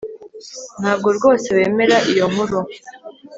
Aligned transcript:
Ntabwo 0.81 1.09
rwose 1.17 1.47
wemera 1.57 1.97
iyo 2.11 2.25
nkuru 2.31 2.59